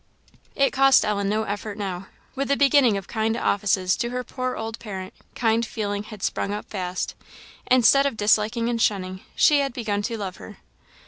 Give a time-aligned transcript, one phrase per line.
[0.55, 2.07] It cost Ellen no effort now.
[2.33, 6.51] With the beginning of kind offices to her poor old parent, kind feeling had sprung
[6.51, 7.13] up fast;
[7.69, 10.57] instead of disliking and shunning, she had begun to love her.